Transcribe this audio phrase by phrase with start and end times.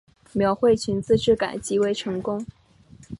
[0.33, 2.43] 描绘裙子质感极为成功